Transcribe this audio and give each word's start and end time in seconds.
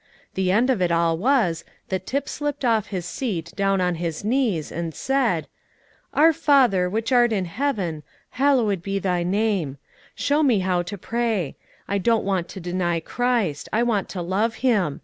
The 0.33 0.49
end 0.49 0.71
of 0.71 0.81
it 0.81 0.91
all 0.91 1.15
was, 1.15 1.63
that 1.89 2.07
Tip 2.07 2.27
slipped 2.27 2.65
off 2.65 2.87
his 2.87 3.05
seat 3.05 3.53
down 3.55 3.79
on 3.81 3.93
his 4.01 4.25
knees, 4.25 4.71
and 4.71 4.95
said, 4.95 5.47
"Our 6.15 6.33
Father 6.33 6.89
which 6.89 7.11
art 7.11 7.31
in 7.31 7.45
heaven, 7.45 8.01
hallowed 8.31 8.81
be 8.81 8.97
Thy 8.97 9.21
name. 9.21 9.77
Show 10.15 10.41
me 10.41 10.57
how 10.61 10.81
to 10.81 10.97
pray. 10.97 11.55
I 11.87 11.99
don't 11.99 12.25
want 12.25 12.47
to 12.49 12.59
deny 12.59 12.99
Christ. 12.99 13.69
I 13.71 13.83
want 13.83 14.09
to 14.09 14.23
love 14.23 14.55
Him. 14.65 14.99